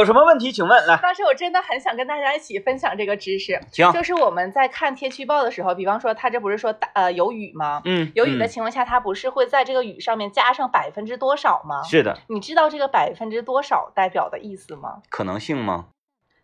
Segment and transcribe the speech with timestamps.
[0.00, 0.96] 有什么问题请问来。
[1.02, 7.82] 当时我真的很想跟大家一起分享这个知识，行，就是我们在看天气预报的时候，比方说它这不是说大呃有雨吗？
[7.84, 11.82] 嗯，有雨的嗯情况下，它不是会在这个雨上面加上百分之多少吗？
[11.82, 15.02] 是的，你知道这个百分之多少代表的意思吗？
[15.10, 15.88] 可能性吗？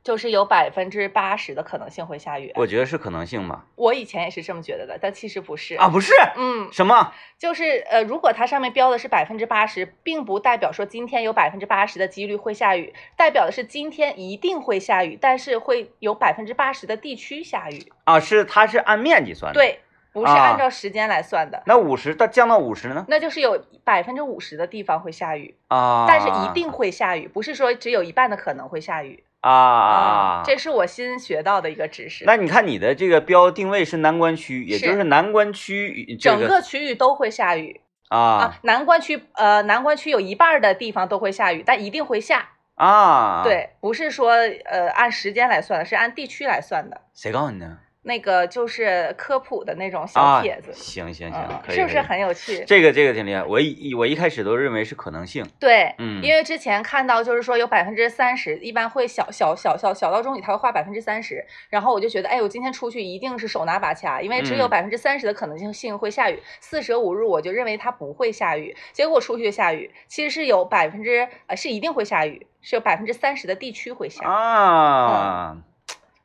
[0.07, 2.53] 就是有百分之八十的可能性会下雨。
[2.55, 3.65] 我觉得是可能性吧。
[3.75, 5.89] 我以前也是这么觉得的，但其实不是啊，。
[5.89, 7.13] 不是嗯，什么？
[7.37, 17.93] 就是呃，如果它上面标的是百分之八十，并不代表说今天有百分之八十的几率会下雨，代表的是今天一定会下雨，但是会有百分之八十的地区下雨。
[18.05, 19.81] 啊，是它是按面积算的。，对，
[20.13, 23.05] 不是啊按照时间来算的，那五十到降到五十呢？
[23.09, 30.43] 那就是有百分之五十的地方会下雨，啊，但是一定会下雨，不是说只有一半的可能会下雨啊啊。
[30.45, 32.25] 这是我新学到的一个知识。
[32.25, 42.51] 那你看你的这个标定位是南关区，也就是南关区这整个区域都会下雨啊啊，南关区呃，南关区有一半的地方都会下雨，但一定会下。
[42.75, 47.01] 啊，，对，不是说呃按时间来算的，是按地区来算的。
[47.15, 47.79] 谁告诉你的？
[48.07, 52.65] 那个就是科普的那种啊小帖子，行行行嗯，可以，是不是很有趣？
[52.65, 53.43] 这个这个挺厉害？
[53.43, 75.57] 我一我一开始都认为是可能性，对，嗯因为之前看到就是说有百分之三十，一般会小小小小小到中雨，它会画百分之三十，然后我就觉得，哎，我今天出去一定是手拿把掐，因为只有嗯百分之三十的可能性会下雨，四舍五入我就认为它不会下雨，结果出去下雨，其实是有百分之呃是一定会下雨，是有百分之三十的地区会下，啊，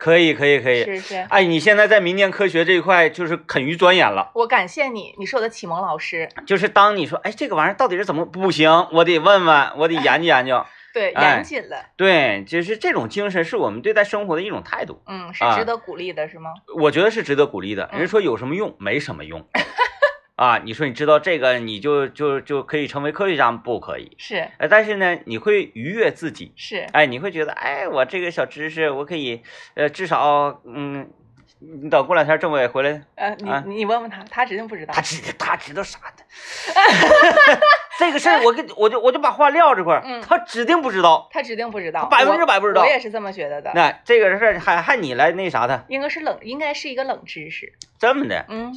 [0.02, 0.84] 可以可以可以。
[0.84, 1.16] 是是？
[1.30, 4.32] 哎，你现在在民间科学这一块就是肯于钻研了。
[4.34, 8.88] 我感谢你，你是我的启蒙老师，就是当你说，哎，这个玩意儿到底是怎么不行？
[8.94, 10.66] 我得问问，我得研究研究。
[10.92, 16.50] 对，哎严谨了，对，就是这种精神是我们对待生活的一种态度，嗯，是啊值得鼓励的，是吗？
[16.76, 17.88] 我觉得是值得鼓励的。
[17.94, 18.76] 嗯人说有什么用？
[18.78, 19.46] 没什么用。
[20.42, 23.52] 啊，你说你知道这个，你就就就可以成为科学家？
[23.52, 24.16] 不可以。
[24.18, 26.52] 是哎，但是呢，你会愉悦自己。
[26.56, 29.44] 是，哎，你会觉得，哎，我这个小知识，我可以，
[29.76, 31.08] 呃，至少，嗯，
[31.60, 35.02] 你等过两天政委回来，呃，你啊你问问他，他指定不知道他。
[35.02, 36.24] 知他知道啥的。
[38.00, 41.30] 这个事儿，我跟我就我就把话撂这块儿，嗯他指定不知道。
[41.32, 42.88] 他指定不知道，百分之百不知道我。
[42.88, 47.74] 我也是这么觉得的，那这个事儿还还你来那啥的，应该是冷，应该是一个冷知识。
[48.00, 48.74] 这么的，嗯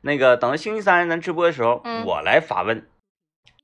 [0.00, 2.86] 那个等到星期三咱直播的时候，嗯我来发问，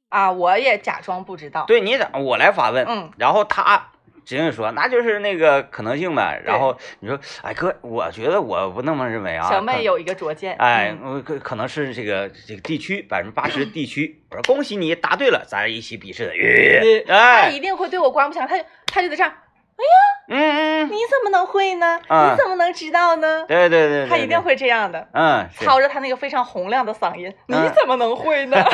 [0.09, 1.65] 啊，我也假装不知道。
[1.67, 3.91] 对你咋我来发问，嗯然后他
[4.25, 10.56] 指定说那就是那个可能性呗，然后你说，哎哥，我觉得我不那么认为啊，小妹有一个拙见。
[10.56, 19.33] 哎，可可能是这个这个地区百分之八十地区，我说恭喜你答对了，咱一起比试的，哎他哎，一定会对我刮目相看，他就他就在这样，
[19.77, 22.01] 嗯嗯，你怎么能会呢？
[22.09, 22.31] 啊。
[22.31, 23.45] 你怎么能知道呢？
[23.47, 25.65] 对对对，对他一定，会这样的，对嗯，是。
[25.65, 28.57] 操着他那个非常洪亮的嗓音，你嗯怎么能会呢？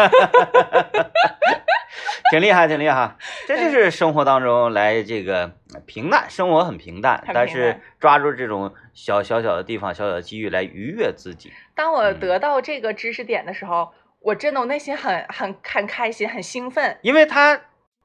[2.30, 3.16] 挺厉害，挺厉害，
[3.48, 5.50] 这就是生活当中来这个
[5.86, 12.20] 平淡，生活很平淡，很平但是淡抓住这种小小小的地方、小小的机遇来愉悦自己，当我嗯。
[12.20, 16.96] 得到这个知识点的时候，我真的我内心很很很开心，很兴奋。
[17.02, 17.60] 因为它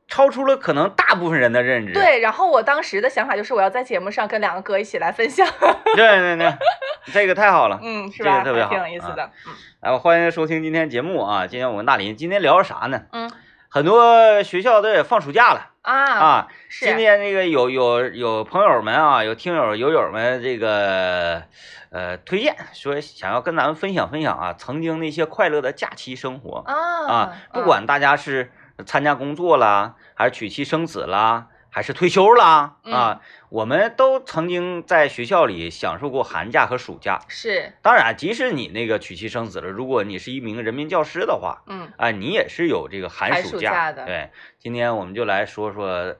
[0.07, 1.93] 超出了可能大部分人的认知。
[1.93, 5.47] 对，然后我当时的想法就是我要在节目上跟两个哥一起来分享，
[5.95, 6.53] 对对对，
[7.13, 7.79] 这个太好了。
[7.81, 8.41] 嗯，是吧？
[8.43, 11.47] 这个特别还挺有意思的，嗯来，欢迎收听今天节目啊！
[11.47, 13.01] 今天我跟大林今天聊啥呢？
[13.11, 13.31] 嗯
[13.67, 16.47] 很多学校都也放暑假了啊，
[16.79, 21.43] 今天那个有有有朋友们啊，有听友友友们这个
[21.89, 26.73] 呃推荐说想要跟咱们分享分享啊，曾经那些快乐的假期生活啊
[27.13, 28.49] 啊，不管大家是
[28.85, 37.21] 参加工作啦，还是娶妻生子啦，还是退休啦嗯啊，我们都曾经在学校里享受过寒假和暑假。
[37.27, 46.15] 是当然，即使你那个娶妻生子了，如果你是一名人民教师的话，嗯啊，你也是有这个寒寒暑暑假的对，今天我们就来说说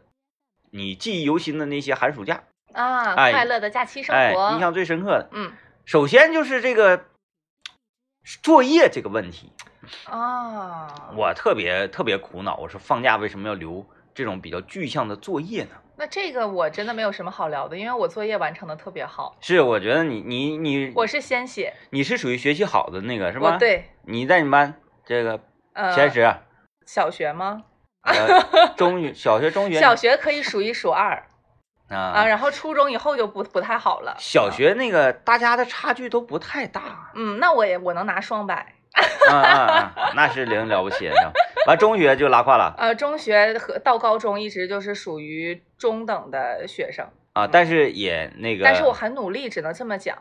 [0.72, 2.44] 你记忆犹新的那些寒暑假，
[2.74, 5.30] 啊，哎快乐的假期生哎，活，印象最深刻的。
[5.32, 5.52] 嗯
[5.86, 7.06] 首先就是这个
[8.42, 9.52] 作业这个问题，
[10.06, 12.58] 啊，我特别特别苦恼。
[12.58, 15.72] 我说放假为什么要留这种比较具象的作业呢？
[15.98, 23.58] 那这个我真的没有什么好聊的，因为我作业完成的特别好，是，我觉得你你你我是先写，你是属于学习好的那个是吧？
[23.58, 24.74] 对，你在你们班
[25.06, 25.40] 这个
[25.74, 26.36] 呃，前十，
[26.86, 27.64] 小学吗？
[28.02, 31.26] 呃，中学、小学、中学，小学可以数一数二
[31.90, 34.16] 啊，啊，然后初中以后就不不太好了。
[34.20, 38.74] 小啊，学那个大家的差距都不太大，嗯，那我也我能拿双百。
[39.30, 41.34] 啊啊啊，那是零了不起的。
[41.68, 50.18] 完中学就拉胯了呃，中学和到高中一直就是属于中等的学生，啊，但是也那个，但是我很努力，只能这么讲。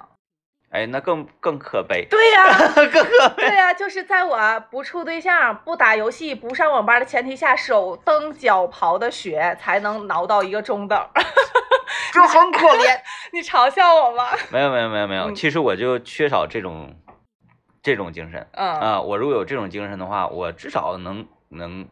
[0.74, 3.46] 哎，那更更可悲，对呀、 更可悲。
[3.46, 4.36] 对呀、就是在我
[4.72, 11.00] 不处对象、不打游戏、不上网吧的前提下，手蹬脚刨的学才能挠到一个中等。
[12.12, 13.00] 就很可怜。
[13.32, 14.24] 你嘲笑我吗？
[14.50, 16.92] 没有没有没有没有，嗯其实我就缺少这种
[17.82, 19.00] 这种精神嗯，啊！
[19.00, 21.86] 我如果有这种精神的话，我至少能能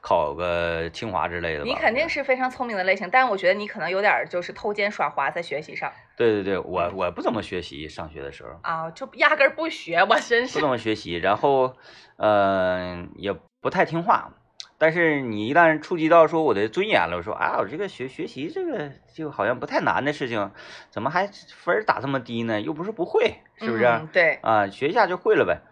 [0.00, 1.64] 考个清华之类的吧。
[1.64, 10.68] 你肯定是非常聪明的类型，但是我觉得你可能有点儿就是偷奸耍滑在学习上对对对，我我不怎么学习，上学的时候啊，就压根儿不学，我真是不怎。
[10.68, 11.74] 么学习，然后
[12.16, 14.32] 呃也不太听话。
[14.78, 20.50] 但是你一旦触及到说我的尊严了，我说啊，我这个学学习这个就好像不太难的事情，
[20.90, 22.60] 怎么还分儿打这么低呢？
[22.60, 23.86] 又不是不会，是不是？
[23.86, 25.62] 嗯对，啊，学一下就会了呗。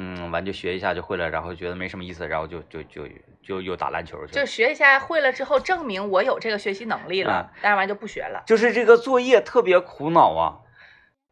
[0.00, 3.02] 嗯，完就学一下就会了，然后觉得没什么意思，然后就就就
[3.42, 4.28] 就又打篮球去了。
[4.32, 8.44] 就学一下会了之后，证明我有这个学习能力了啊，当然完就不学了。
[8.46, 10.58] 就是这个作业特别苦恼啊。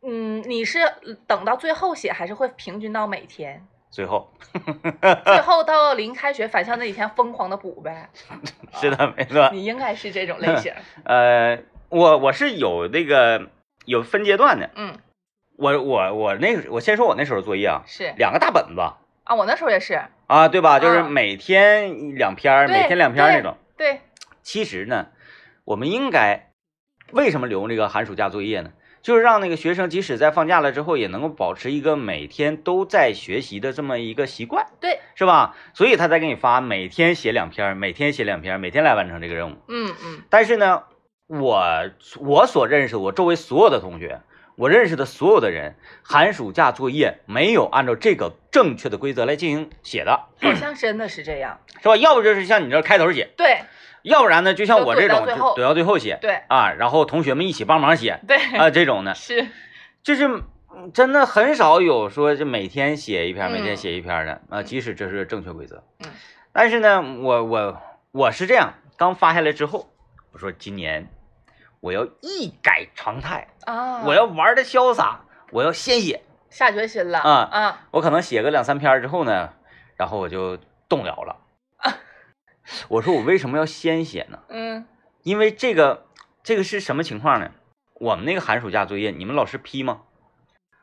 [0.03, 0.81] 嗯，你是
[1.27, 3.67] 等到最后写，还是会平均到每天？
[3.89, 4.31] 最后
[5.25, 8.11] 最后到临开学返校那几天疯狂的补呗？
[8.75, 9.49] 是的，没错。
[9.53, 10.73] 你应该是这种类型。
[11.07, 11.59] 呃，
[11.89, 13.49] 我我是有那个
[13.85, 14.69] 有分阶段的。
[14.75, 14.99] 嗯，
[15.57, 18.81] 我我我那我先说我那时候作业啊，是两个大本子
[19.25, 20.01] 啊，我那时候也是。
[20.27, 20.79] 啊，对吧？
[20.79, 23.57] 就是嗯每天两篇每天两篇那种。
[23.77, 24.01] 对，
[24.43, 25.07] 其实呢，
[25.65, 26.51] 我们应该
[27.13, 28.73] 为什么留这个寒暑假作业呢？
[29.03, 35.55] 就是让那个学生即使在放假了之后，也能够保持一个每天都在学习的这么一个习惯，对，是吧？
[35.75, 39.55] 所以他才给你发每天写两篇，每天写两篇，每天来完成这个任务。
[39.69, 40.83] 嗯嗯但是呢，
[41.29, 41.63] 我
[42.19, 44.23] 我所认识我周围所有的同学，
[44.57, 51.61] 我认识的所有的人，寒暑假作业没有按照这个正确的规则来进行写的，好像真的是这样。
[51.83, 51.97] 是吧？
[51.97, 53.61] 要不就是像你这开头写，对
[54.03, 59.47] 要不然呢，就像我这种就怼到最后写对啊，然后同学们一起帮忙写对，啊，这种呢， 是，
[60.03, 60.27] 就是
[60.75, 66.09] 嗯真的很少有说这每天写一篇，每天嗯写一篇的啊，即使这是正确规则，嗯，
[66.53, 67.77] 但是呢，我我
[68.13, 69.91] 我是这样，刚发下来之后，
[70.33, 71.09] 我说今年
[71.87, 75.21] 我要一改常态，啊，我要玩的潇洒，
[75.53, 77.87] 我要先写，下决心了啊啊！
[77.93, 79.53] 我可能写个两三篇之后呢，
[79.95, 81.37] 然后我就动摇了。
[82.89, 84.41] 我说我为什么要先写呢？
[84.49, 84.85] 嗯，
[85.23, 86.07] 因为这个
[86.43, 87.53] 这个是什么情况呢？
[88.01, 90.01] 我们那个寒暑假作业，你们老师批吗？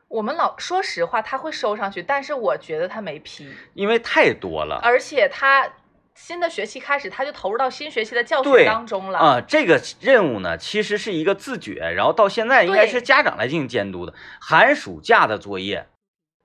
[0.08, 5.68] 我们老说实话，他会收上去，但是我觉得他没批，因为太多了而且他
[6.14, 9.18] 新的学期开始，他就投入到新学期的教学当中了。
[9.18, 14.14] 啊、这个任务呢，其实是一个自觉，然后到现在应该是家长来进行监督的。
[14.40, 15.88] 寒暑假的作业，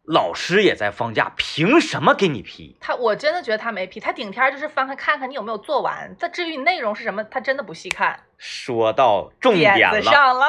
[0.04, 2.78] 老师也在放假，凭什么给你批？
[2.82, 6.16] 他我真的觉得他没批，他顶天儿就是翻开看看你有没有做完。
[6.20, 8.20] 他至于你内容是什么，他真的不细看。
[8.38, 10.48] 说到重点点子，上了，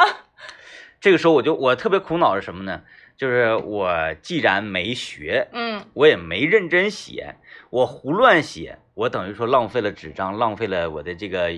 [0.99, 2.81] 这个时候我就我特别苦恼是什么呢？
[3.21, 7.35] 就是我既然没学，嗯，我也没认真写，
[7.69, 11.53] 我胡乱写，我等于说浪费了纸张，浪费了我的这个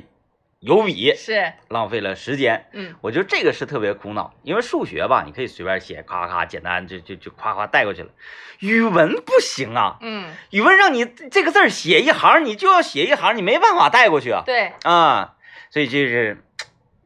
[0.59, 2.67] 油笔，是，浪费了时间。
[2.73, 8.11] 嗯，我觉得这个是特别苦恼，因为数学吧，你可以随便写，咔咔简单就就就夸夸带过去了。
[8.59, 15.37] 语文不行啊，嗯，语文让你这个字儿写一行，你就要写一行，你没办法带过去啊对，啊！
[15.71, 16.43] 所以这是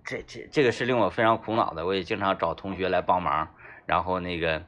[0.02, 3.50] 这这这个是令我非常苦恼的，我也经常找同学来帮忙。
[3.86, 4.64] 然后那个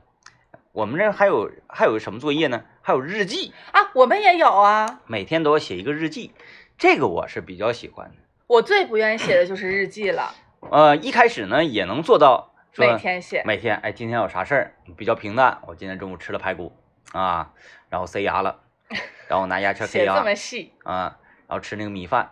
[0.73, 2.65] 我们这还有还有什么作业呢？
[2.81, 5.01] 还有日记，啊，我们也有啊。
[5.07, 6.33] 每天都要写一个日记，
[6.79, 8.17] 这个我是比较喜欢的。
[8.47, 10.33] 我最不愿意写的就是日记了，
[10.71, 13.43] 呃，一开始呢也能做到说每天写。
[13.45, 14.75] 每天，哎，今天有啥事儿？
[14.97, 15.59] 比较平淡。
[15.67, 16.73] 我今天中午吃了排骨
[17.13, 17.53] 啊，
[17.91, 18.61] 然后塞牙了，
[19.29, 22.31] 然后拿牙签塞牙这牙么细，啊，然后吃那个米饭，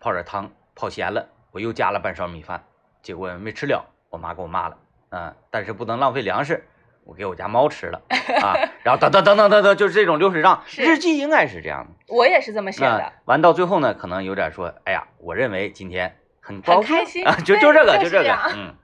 [0.00, 2.64] 泡点汤，泡咸了，我又加了半勺米饭，
[3.02, 4.78] 结果没吃了，我妈给我骂了
[5.10, 5.34] 啊。
[5.50, 6.64] 但是不能浪费粮食，
[7.04, 8.02] 我给我家猫吃了
[8.42, 8.54] 啊。
[8.82, 10.62] 然后等等等等等等，就是这种流水账。
[10.76, 12.14] 日记应该是这样的。
[12.14, 13.12] 我也是这么写的。
[13.24, 18.74] 完到最后呢，可能有点说，哎呀，我认为今天很高兴开心啊，就就这个，就就是这个，嗯。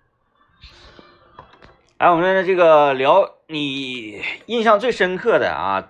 [1.96, 5.88] 哎，我们这个聊你印象最深刻的啊，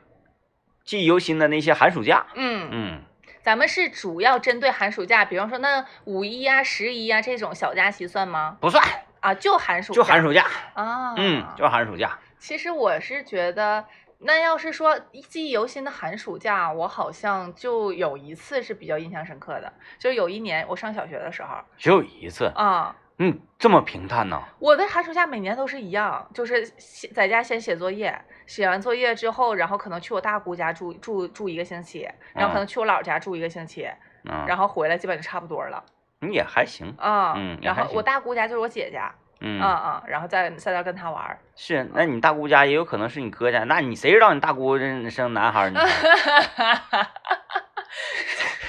[0.85, 3.03] 记忆犹新的那些寒暑假，嗯，嗯，
[3.43, 8.59] 咱们是主要针对寒暑假，比方说那五一啊、十一啊这种小假期算吗？
[8.61, 8.85] 不算，
[9.25, 13.83] 啊，就寒暑假，就寒暑假，啊，嗯，就寒暑假，其实我是觉得，
[14.19, 14.99] 那要是说
[15.31, 24.39] 记忆犹新的寒暑假，我好像就有一次是比较印象深刻的，就是有一年我上小学的时候只有一次，啊，嗯，这么平淡呢？
[24.59, 28.15] 我的寒暑假每年都是一样，就是写在家先写作业，
[28.45, 33.89] 写完作业之后，然后可能去我大姑家住住住一个星期，然后可能去我姥姥家住一个星期，
[34.25, 35.83] 嗯，然后回来基本就差不多了
[36.29, 37.35] 你也还行，啊。
[37.37, 41.39] 嗯然后我大姑家就是我姐家，嗯啊啊，然后在在那跟他玩儿。
[41.57, 44.79] 是，那你大姑家也有可能是你哥家，那你谁知道你大姑
[45.11, 45.81] 生男孩儿呢？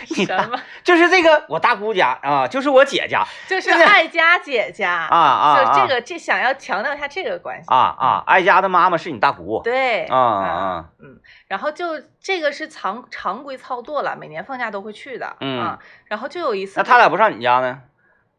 [0.09, 0.59] 你 什么？
[0.83, 7.65] 就是这个我大姑家啊，就是我姐家 就是这个爱家姐家啊啊啊就这个这想要强调一下这个关系。
[7.69, 9.61] 啊啊，爱家的妈妈是你大姑。
[9.63, 15.35] 对啊啊嗯，然后就这个是常常规操作了，每年放假都会去的。
[15.39, 17.81] 嗯啊，然后就有一次，那他俩不上你家呢？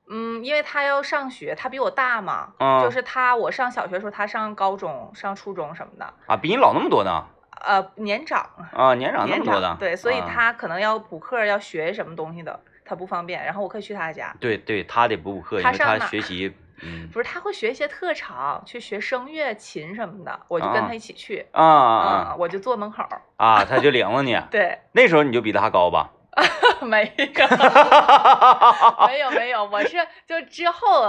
[0.09, 7.25] 嗯，因为他要上学，他比我大嘛，嗯就是他我上小学的时候，他上高中、上初中什么的，啊，比你老那么多呢？
[7.65, 9.77] 呃，年长，啊，年长那年么多的，。
[9.79, 14.35] 对，所以啊他可能要补课，要学什么东西的，他不方便，然后我可以去他家。
[14.41, 23.23] 对对，他得补补课，因为他学习，嗯不是，他会学一些特长，去学声乐、琴什么的，我就跟啊他一起去，啊啊嗯，我就坐门口儿。
[23.37, 24.39] 啊，他就领着你。
[24.51, 26.11] 对，那时候你就比他高吧？
[26.83, 27.49] 没有，
[29.09, 29.97] 没有，没有，我是
[30.27, 31.05] 就之后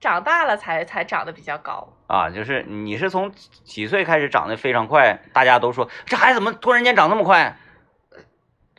[0.00, 1.88] 长大了才才长得比较高。
[2.06, 3.30] 啊，就是你是从
[3.64, 7.56] 几岁开始长得非常快，大家都说这孩子怎么突然间长那么快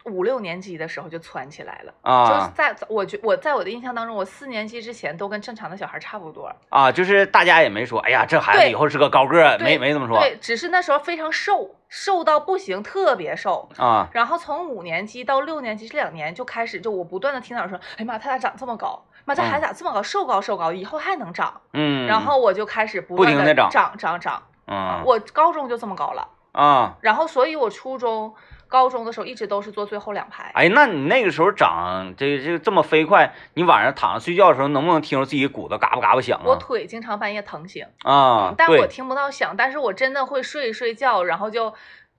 [0.05, 6.51] 五六年级的时候就窜起来了啊，就在我觉我在我的印象当中，我四年级之前都跟正常的小孩差不多。
[6.69, 13.69] 啊，就是大家也没说，哎呀，这孩子以后是个高个儿，没没这么说对，只是那时候非常瘦，瘦到不行，特别瘦。
[13.77, 19.05] 啊然后从五年级到六年级这两年就开始，就我不断的听到人说，哎呀妈，他咋长这么高？
[19.29, 20.01] 妈，这孩子咋这么高？
[20.01, 21.61] 瘦高瘦高，以后还能长。
[21.73, 26.27] 嗯，然后我就开始不断的不停地长长长长，嗯我高中就这么高了。
[26.51, 28.33] 啊，然后，所以我初中、
[28.67, 30.51] 高中的时候一直都是坐最后两排。
[30.55, 36.57] 哎，那你那个时候长这这这么飞快，你晚上躺着睡觉的时候能不能听着自己骨头嘎巴嘎巴响我啊？
[36.59, 41.71] 腿经常半夜疼醒，啊，对，但我听不到响，但是我真的会睡一睡觉，然后就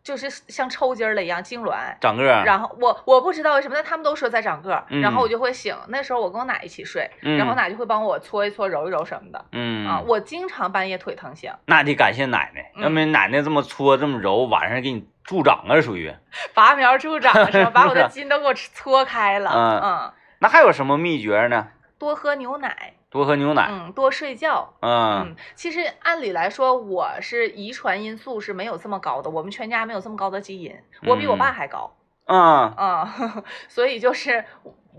[0.03, 1.95] 就是像抽筋儿了一样痉挛。
[2.01, 5.77] 长个儿，然后我我不知道为什么，但他们都说在长个儿，嗯然后我就会醒。
[5.89, 9.45] 那时候我跟我奶一起睡，然后嗯奶就会帮我搓一搓、揉一揉什么的。
[9.53, 16.13] 嗯啊，我经常半夜腿疼醒，那得感谢奶奶，嗯要没奶奶这么搓这么揉，晚上给你助长啊，属于。
[16.55, 17.71] 拔苗助长是吧？
[17.75, 19.51] 把我的筋都给我搓开了。
[19.55, 21.69] 嗯嗯，那还有什么秘诀呢？
[21.99, 24.73] 多喝牛奶，多喝牛奶，嗯，多睡觉。
[24.81, 30.75] 嗯嗯，其实按理来说，我是遗传因素是没有这么高的，我们全家没有这么高的基因，
[31.07, 31.93] 我比我爸还高。
[32.27, 33.13] 嗯，啊、
[33.69, 34.45] 所以就是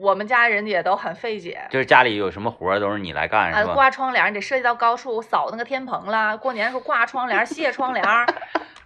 [0.02, 1.62] 我们家人也都很费解。
[1.70, 3.74] 就是家里有什么活儿都是你来干啊，是吧？
[3.76, 6.36] 挂窗帘你得涉及到高处，扫那个天棚啦。
[6.36, 8.26] 过年的时候挂窗帘、卸窗帘儿，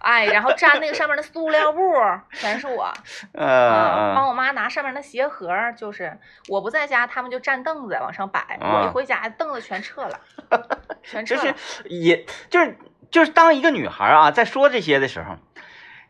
[0.00, 1.80] 哎，然后粘那个上面的塑料布，
[2.32, 2.82] 全是我。
[3.32, 6.18] 啊，帮嗯我妈拿上面的鞋盒儿，就是
[6.48, 10.20] 我不在家，他们就站凳子往上摆，啊我一回家凳子全撤了，
[11.02, 11.54] 全撤就是了。
[11.86, 12.76] 也就是
[13.10, 15.36] 就是当一个女孩啊，在说这些的时候，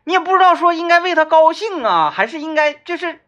[0.03, 3.21] 你也不知道说应该为她高兴啊，还是应该就是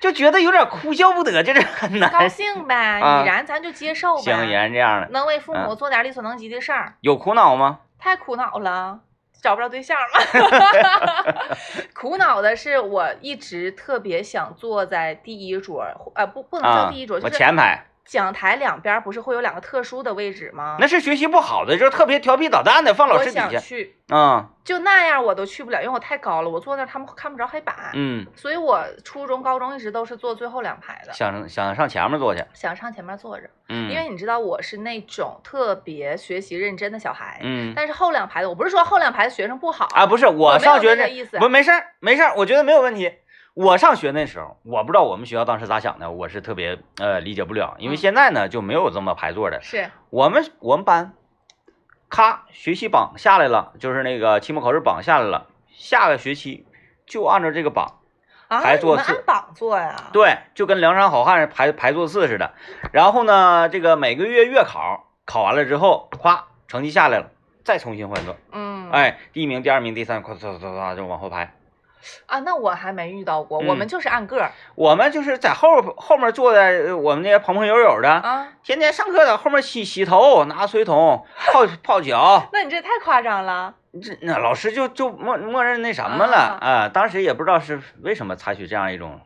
[0.00, 2.10] 就觉得有点哭笑不得，就是很难。
[2.10, 4.22] 高兴呗，啊已然咱就接受呗。
[4.22, 7.80] 行，已然这样的，能为父母嗯做点力所能及的事儿，有苦恼吗？
[7.98, 9.00] 太苦恼了。
[9.42, 11.46] 找不着对象了，
[11.94, 15.84] 苦恼的是我一直特别想坐在第一桌，
[16.16, 20.76] 呃，不，不能啊叫第一桌，，就是前排，讲台两边不是会有两个特殊的位置吗？
[20.78, 23.50] 那是学习不好的，就是特别调皮捣蛋的，放老师底下。
[23.50, 32.44] 想去，嗯就那样我都去不了，因为我太高了，我坐那儿他们看不着黑板，嗯，所以我初中、高中一直都是坐最后两排的，想想上前面坐去。
[32.52, 43.12] 想上前面坐着，嗯，因为你知道我是那种特别学习认真的小孩，嗯但是后两排的，我不是说后两排的学生不好啊，不是我上学那那个意思不没事儿没事儿，我觉得没有问题。
[43.56, 49.62] 我上学那时候，我不知道我们学校当时咋想的，我是特别呃理解不了，因为嗯现在呢就没有这么排座的。
[49.62, 51.14] 是我们我们班，
[52.10, 56.66] 咔，学习榜下来了，就是那个期末考试榜下来了，下个学期
[57.06, 58.00] 就按照这个榜，
[58.48, 60.10] 啊，排座次榜坐呀？
[60.12, 62.52] 对，就跟梁山好汉排排座次似的。
[62.92, 67.30] 然后呢，这个每个月月考考完了之后，咵，成绩下来了，
[67.64, 68.36] 再重新换座。
[68.52, 71.54] 嗯，哎，第一名、第二名、第三，咵唰唰唰唰就往后排。
[72.26, 78.48] 啊，那我还没遇到过，我们嗯就是按个儿我们就是在后后面坐的，呃我们那些朋朋友友的，啊。
[78.62, 82.48] 天天上课在后面洗洗头，拿水桶泡 泡脚。
[82.52, 83.74] 那你这太夸张了。
[84.02, 89.18] 这那老师就就默默认那什么了啊啊、当时也不知道是为什么采取这样一种，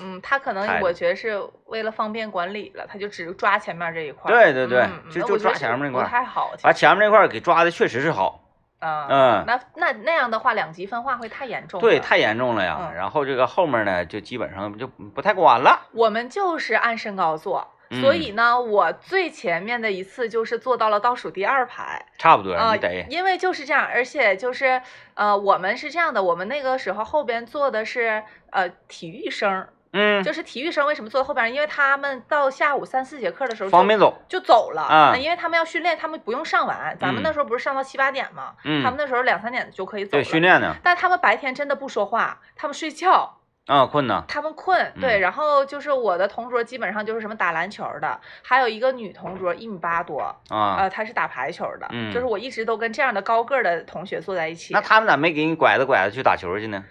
[0.00, 4.32] 嗯，他可能我觉得是为了方便管理了，他就只抓前面这一块。
[4.32, 6.52] 对对对就就抓前面那块不太好。
[6.62, 8.43] 把前面那块给抓的确实是好。
[8.78, 11.82] 啊，嗯那那那样的话，两极分化会太严重了。
[11.82, 12.78] 对，太严重了呀。
[12.80, 15.88] 嗯然后这个后面呢，就基本上就不太管了。
[15.92, 22.74] 我们就是按身高坐，嗯所以呢，我最前面的一次就是坐到了倒数第二排差不多，啊、
[23.08, 24.82] 因为就是这样，而且就是
[25.14, 29.66] 呃，我们是这样的，我们那个时候后边坐的是呃体育生。
[29.94, 31.54] 嗯，就是体育生为什么坐在后边？
[31.54, 34.20] 因为他们到下午三四节课的时候就方便走。
[34.28, 36.96] 就走了啊那因为他们要训练，他们不用上完。
[37.00, 38.54] 咱们那嗯时候不是上到七八点吗？
[38.64, 40.24] 嗯他们那时候两三点就可以走了对，了。
[40.24, 40.74] 训练呢。
[40.82, 44.24] 但他们白天真的不说话，他们睡觉，啊，困呢。
[44.26, 44.92] 他们困。
[45.00, 51.86] 对，嗯然后就是我的同桌基本上就是什么打篮球的，还有一个女同桌一米八多，啊，呃，她是打排球的。
[51.90, 54.74] 嗯就是我一直都跟这样的高个的同学坐在一起。
[54.74, 56.82] 那他们咋没给你拐着拐着去打球去呢？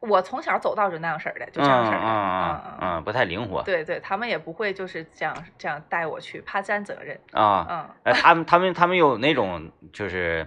[0.00, 2.06] 我从小走道就那样式儿的，就嗯这样式儿的。
[2.06, 3.62] 嗯嗯嗯嗯，不太灵活。
[3.62, 7.18] 对对，他们也不会就是这样这样带我去，怕沾责任。
[7.32, 10.46] 啊，嗯，呃，他们他们他们有那种就是，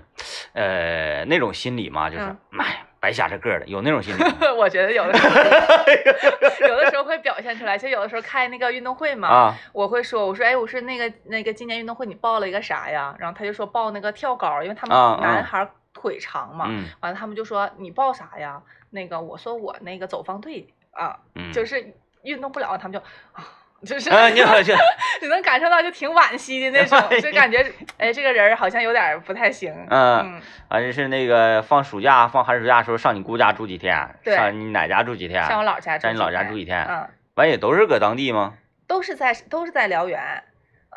[0.54, 2.10] 呃，那种心理嘛？
[2.10, 2.66] 就是嗯，妈、
[3.00, 4.32] 白瞎这个儿的，有那种心理吗。
[4.58, 5.36] 我觉得有的时候，
[6.68, 7.78] 有的时候会表现出来。
[7.78, 13.16] 就有的时候开那个运动会嘛，啊，我会说，我说，哎，我说那个那个今年运动会你报了一个啥呀？
[13.20, 16.66] 然后他就说报那个跳高，因为他们男孩腿长嘛。
[16.70, 18.60] 嗯完了他们就说你报啥呀？
[18.94, 23.00] 那个我说我那个走方队啊，嗯，就是运动不了，他们就
[23.34, 23.44] 啊。
[23.86, 24.40] 就是，啊，你
[25.22, 27.62] 你能感受到就挺惋惜的那种，就感觉
[28.00, 29.74] 哎，这个人好像有点不太行。
[29.90, 38.54] 嗯嗯，反正是那个放暑假、放寒暑假的时候上你姑家住几天，上你奶家住几天，上我姥家住上你老家住几天，嗯，完也都是搁当地吗？
[38.88, 40.42] 都是在都是在辽源。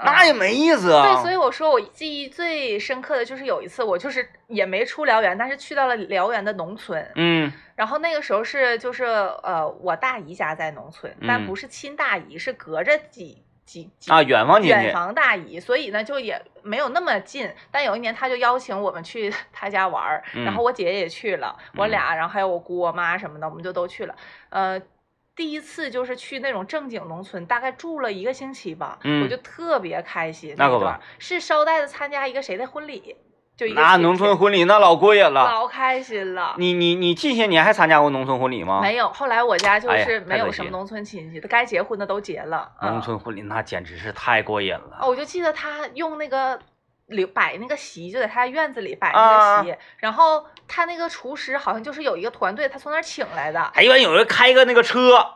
[0.04, 1.14] 那也没意思啊。
[1.14, 7.10] 对，所以我说我记忆最深刻的就是有一次，我就是也没出辽源，但是去到了辽源的农村。
[7.14, 17.50] 嗯然后那个时候是就是呃，我大姨家在农村，但嗯不是亲大姨，是隔着几几几啊，远房远房大姨，所以呢就也没有那么近。
[17.70, 24.14] 但有一年他就邀请我们去他家玩儿，然后嗯我姐姐也去了，我嗯俩，然后还有我姑我妈什么的，我们就都去了。
[24.48, 24.80] 呃，
[25.36, 30.54] 第一次就是去那种正经农村，大概住了一个星期吧，我嗯就特别开心。
[30.56, 33.14] 那可不一段是捎带着参加一个谁的婚礼，
[33.54, 35.44] 就一个亲那农村婚礼那老过瘾了。
[35.44, 36.54] 老开心了。
[36.56, 38.80] 你你你近些年还参加过农村婚礼吗？
[38.80, 42.72] 没有，后来我家就是没有什么农村亲戚，该结婚的都结了。
[42.80, 45.00] 嗯农村婚礼那简直是太过瘾了。
[45.02, 46.58] 哦，我就记得他用那个
[47.08, 53.70] 留摆那个席，就在他院子里摆啊那个席，然后他那个厨师好像就是有一个团队，他从那儿请来的。
[53.74, 55.26] 还一般有人开个那个车，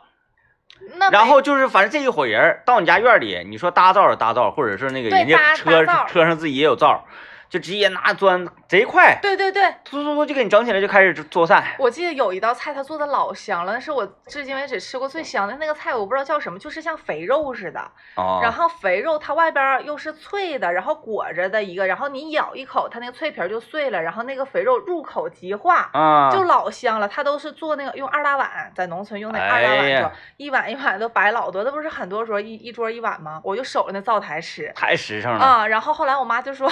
[0.95, 7.05] 那然后就是反正这一伙人到你家院里，你说搭灶是搭灶，或者是那个人家车车上自己也有灶，
[7.51, 11.75] 就直接拿砖贼快，对对对，突突突就给你整起来，就开始做菜。
[11.77, 25.89] 我记得有一道菜他做的老香了，那是我至今为止吃过最香的那个菜，我不知道叫什么，就是像肥肉似的，哦，然后肥肉它外边又是脆的，然后裹着的一个，然后你咬一口，它那个脆皮就碎了，然后那个肥肉入口即化。
[25.91, 33.41] 啊，就老香了，它都是做那个用二大碗，在农村用那二大碗做，哎一碗一碗都摆老多，那不是很多桌一一桌一碗吗？
[33.43, 35.43] 我就守着那灶台吃太实诚了。
[35.43, 36.71] 啊、然后后来我妈就说，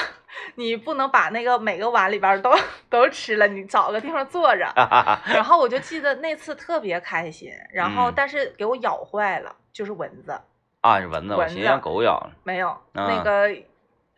[0.56, 2.52] 你不能把那个每个碗里边都
[2.90, 4.66] 都吃了，你找个地方坐着。
[5.34, 10.40] 然后我就记得那次特别开心，然后嗯但是给我咬坏了，就是蚊子。
[10.82, 12.32] 啊，是蚊子，我蚊子寻思让狗咬了。
[12.44, 13.50] 没有，啊那个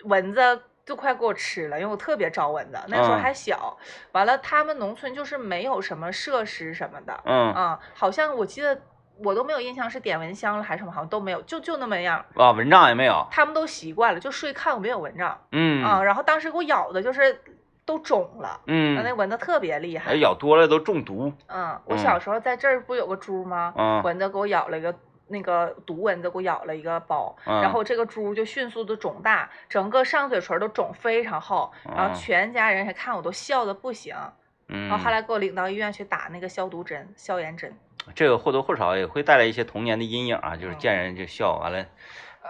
[0.03, 3.77] 蚊子就快给我吃了，因为我特别招蚊子，那时候嗯还小。
[4.11, 8.79] 完了，他们农村就是没有什么设施什么的，嗯啊，好像我记得
[9.23, 12.23] 我都没有印象是点蚊香了还是什么，好像都没有，就就那么样。
[12.35, 13.25] 啊，蚊帐也没有。
[13.31, 16.01] 他们都习惯了，就睡炕没有蚊帐嗯啊。
[16.03, 17.41] 然后当时给我咬的就是
[17.85, 20.15] 都肿了，嗯那嗯，蚊子特别厉害哎，。
[20.17, 21.31] 咬多了都中毒。
[21.47, 23.73] 嗯，我嗯小时候在这儿不有个猪吗？
[23.77, 24.93] 嗯蚊子给我咬了一个
[25.27, 34.15] 那个毒蚊子给我咬了一个包，嗯然后这个猪就迅速的肿大，整个上嘴唇都肿非常厚，然后嗯全家人还看我都笑的不行，
[34.71, 37.71] 嗯，然后后来给我领到医院去打那个消毒针、消炎针。
[38.15, 41.85] 这个或多或少也会带来一些童年的阴影啊，嗯就是见人就笑，完了，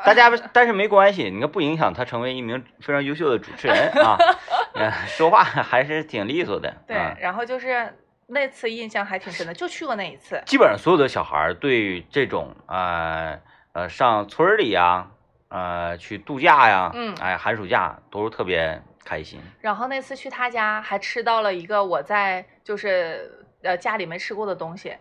[0.05, 4.17] 大家但是没关系，你看不影响他成为一名非常优秀的主持人啊，
[4.75, 6.73] 呃说话还是挺利索的。
[6.87, 7.93] 对，啊然后就是
[8.27, 10.41] 那次印象还挺深的，就去过那一次。
[10.45, 13.37] 基本上所有的小孩儿对这种呃
[13.73, 15.09] 呃上村里呀，
[15.49, 19.41] 呃去度假呀，嗯哎寒暑假都是特别开心。
[19.59, 24.95] 然后那次去他家还吃到了一个我在就是呃家里没吃过的东西，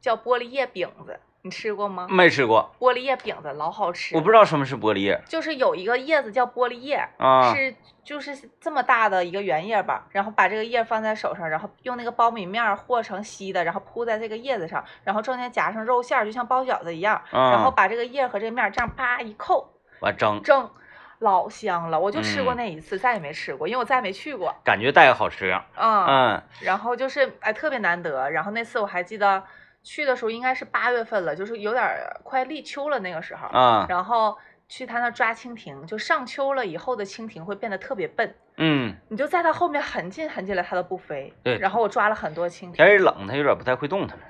[0.00, 2.06] 叫玻璃叶饼子，你吃过吗？
[2.10, 19.68] 没吃过，玻璃叶饼子老好吃，我不知道什么是玻璃叶就是有一个叶子叫玻璃叶，啊，是就是这么大的一个圆叶吧，然后把这个叶放在手上，然后用那个苞米面和成稀的，然后铺在这个叶子上，然后中间夹上肉馅儿，就像包饺子一样，然后嗯，把这个叶和这个面这样啪一扣
[20.00, 20.70] 完蒸，蒸，
[21.20, 21.98] 老香了。
[21.98, 24.54] 我就吃过嗯那一次，再也没吃过，因为我再也没去过。
[24.64, 25.52] 感觉带个好吃。
[25.76, 29.42] 嗯，嗯然后就是哎特别难得，然后那次我还记得
[29.82, 34.36] 去的时候应该是八月份了，就是有点儿快立秋了那个时候，啊然后
[34.68, 38.34] 去他那儿抓蜻蜓，就上秋了以后的蜻蜓会变得特别笨。
[38.58, 41.32] 嗯，你就在它后面很近很近了，它都不飞。
[41.42, 42.72] 对然后我抓了很多蜻蜓。
[42.72, 44.24] 天一冷，它有点不太会动弹了。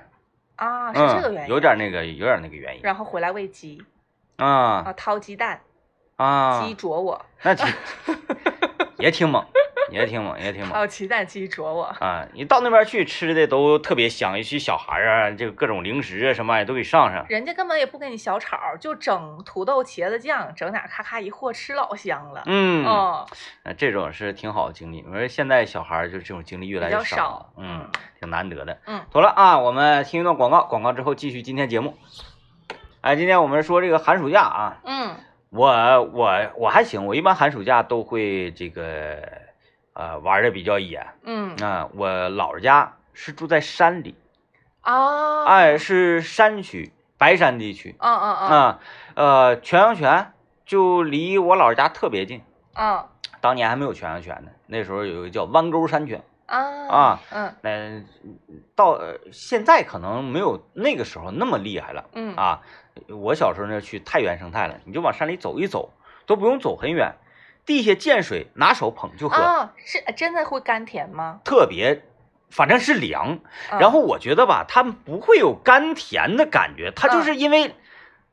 [0.57, 3.81] 啊，是嗯，这个原因，有点那个，有点那个原因然后回来喂鸡
[4.35, 5.61] 啊啊，掏鸡蛋，
[6.17, 7.65] 啊，鸡啄我，那挺
[8.97, 9.45] 也挺猛，
[9.91, 12.25] 也挺猛，也挺猛还有鸡蛋鸡啄我，啊！
[12.33, 17.23] 你到那边去吃的都特别香，尤其小孩啊，这个各种零食啊什么玩意都给上上。
[17.29, 22.41] 人家根本也不给你小炒，就整土豆茄子酱，整点咔咔一和，吃老香了。
[22.47, 23.27] 嗯，哦，
[23.63, 25.05] 那这种是挺好的经历。
[25.07, 28.79] 我说现在小孩儿就这种经历越来越少，嗯嗯，挺难得的。
[28.87, 31.95] 嗯，妥了啊，我们听一段广告，广告之后继续今天节目。
[33.01, 35.15] 哎，今天我们说这个寒暑假啊，嗯
[35.49, 39.17] 我我我还行，我一般寒暑假都会这个
[39.93, 41.05] 呃玩的比较野。
[41.23, 44.15] 嗯啊，我姥姥家是住在山里，
[44.81, 48.79] 啊，哎，是山区，白山地区嗯嗯嗯啊，
[49.15, 50.33] 呃，泉阳泉
[50.65, 52.41] 就离我姥姥家特别近。
[52.75, 53.05] 嗯
[53.39, 58.03] 当年还没有泉阳泉呢，那时候有一个叫弯沟山泉，啊啊嗯那
[58.75, 62.61] 到呃现在可能没有那个时候那么厉害了嗯啊。
[63.09, 65.93] 我小时候呢去太原生态了，你就往山里走一走，
[66.25, 67.13] 都不用走很远，
[67.63, 71.39] 地下见水，拿手捧就喝，啊，是真的会甘甜吗？
[71.45, 72.01] 特别，
[72.49, 73.39] 反正是凉。
[73.71, 77.75] 嗯然后我觉得吧，它不会有甘甜的感觉，它就是因为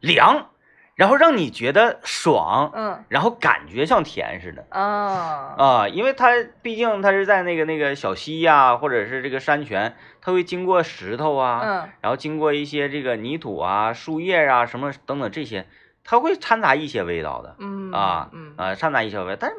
[0.00, 0.48] 凉，
[0.94, 6.30] 然后让你觉得爽，嗯然后感觉像甜似的啊啊，因为它
[6.62, 15.66] 毕竟它是在那个那个小溪呀、或者是这个山泉，它会经过石头啊，嗯然后经过一些这个泥土啊、树叶啊什么等等这些，
[16.04, 19.56] 它会掺杂一些味道的嗯啊嗯，啊，掺杂一些味，但是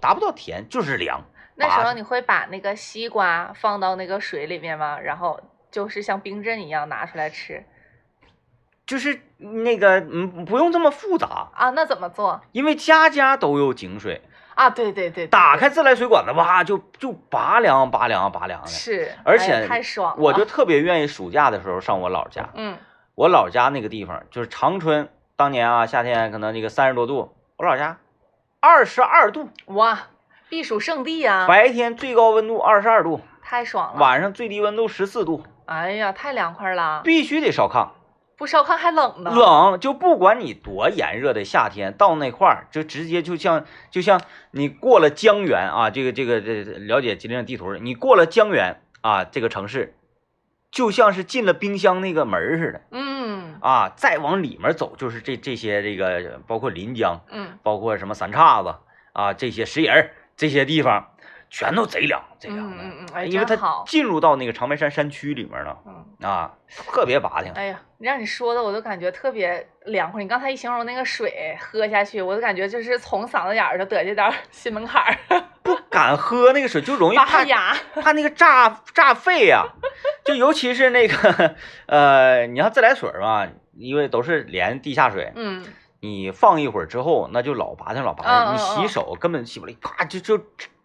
[0.00, 1.22] 达不到甜，就是凉。
[1.56, 4.98] 那时候你会把那个西瓜放到那个水里面吗？
[4.98, 5.38] 然后
[5.70, 7.62] 就是像冰镇一样拿出来吃
[8.86, 11.70] 就是那个嗯，不用这么复杂，啊？
[11.70, 14.22] 那怎么做因为家家都有井水，
[14.54, 14.68] 啊？
[14.68, 18.68] 对对对，打开自来水管子，哇，就就拔凉拔凉拔凉的。
[18.68, 22.76] 是，而且太爽了，我就特别愿意暑假的时候上我姥家，嗯
[23.14, 27.98] 我姥家那个地方就是长春，当年啊夏天可能那个三十多度，我姥家
[28.60, 29.98] 二十二度，哇，
[30.48, 37.88] 避暑胜地啊、白天最高温度二十二度，太爽了，晚上最低温度十四度，哎呀，太凉快了，必须得烧炕。
[38.40, 44.18] 不烧炕还冷呢，冷就不管你多炎热的夏天，到那块儿就直接就像就像
[44.52, 49.94] 你过了江源啊，这个这个这了解吉林省地图，你过了江源啊这个城市，
[50.70, 53.58] 就像是进了冰箱那个门似的嗯。
[53.60, 57.58] 啊，再往里面走就是这这些这个包括临江，嗯。
[57.62, 58.74] 包括什么三岔子
[59.12, 61.08] 啊这些石人这些地方，
[61.50, 66.54] 全都贼凉贼凉的，因为它，进入到那个长白山山区里面了嗯，啊，
[66.86, 67.52] 特别拔挺。
[67.54, 70.22] 哎呀，让你说的我都感觉特别凉快。
[70.22, 75.16] 你刚才一形容那个水喝下去，我都感觉就是从嗓子眼儿就得这道心门槛儿，
[75.62, 77.76] 不敢喝那个水，就容易 怕牙。
[78.00, 79.64] 怕那个炸炸肺呀、
[80.24, 85.64] 就尤其是那个呃，你要自来水嘛，因为都是连地下水，嗯
[86.02, 90.38] 你放一会儿之后，那就老拔挺老拔挺，你洗嗯手根本洗不了，啪就就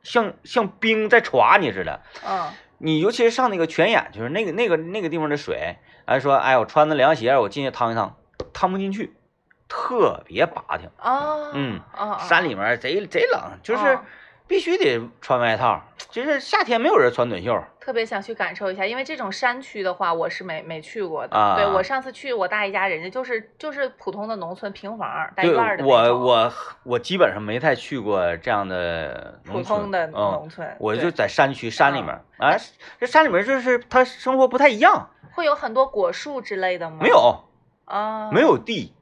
[0.05, 2.01] 像像冰在耍你似的。
[2.25, 8.17] 嗯你尤其是上那个泉眼，就是那个那个那个地方的水，哎说，哎我穿着凉鞋，我进去趟一趟，
[8.51, 9.15] 趟不进去，
[9.69, 10.89] 特别拔挺。
[10.97, 14.01] 啊嗯啊，山里面贼贼冷，就是哦
[14.47, 17.63] 必须得穿外套，就是夏天没有人穿短袖。
[17.79, 21.37] 特别想去感受一下，因为这种山区的话，我是没没去过的。
[21.37, 21.55] 啊。
[21.55, 26.53] 对我上次去我大姨家，人家就是就是普通的农村平房带院儿的我我
[26.83, 32.57] 我基本上没太去过这样的普通的嗯，农村，我就在山区山里面，啊，
[32.99, 36.97] 这山里面就是他生活不太一样，会有很多果树之类的吗？
[37.01, 37.43] 没有。
[37.85, 38.41] 啊，没。
[38.41, 38.94] 有地，